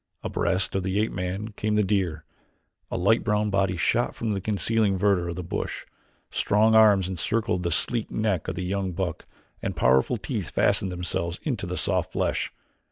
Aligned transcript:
Abreast 0.23 0.73
of 0.73 0.81
the 0.81 0.99
ape 0.99 1.11
man 1.11 1.49
came 1.49 1.75
the 1.75 1.83
deer; 1.83 2.25
a 2.89 2.97
light 2.97 3.23
brown 3.23 3.51
body 3.51 3.77
shot 3.77 4.15
from 4.15 4.33
the 4.33 4.41
concealing 4.41 4.97
verdure 4.97 5.29
of 5.29 5.35
the 5.35 5.43
bush, 5.43 5.85
strong 6.31 6.73
arms 6.73 7.07
encircled 7.07 7.61
the 7.61 7.69
sleek 7.69 8.09
neck 8.09 8.47
of 8.47 8.55
the 8.55 8.65
young 8.65 8.93
buck 8.93 9.27
and 9.61 9.75
powerful 9.75 10.17
teeth 10.17 10.49
fastened 10.49 10.91
themselves 10.91 11.39
in 11.43 11.55
the 11.55 11.77
soft 11.77 12.13
flesh. 12.13 12.51